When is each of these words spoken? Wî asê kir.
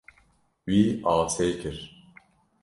Wî 0.69 0.81
asê 1.15 1.47
kir. 1.61 1.77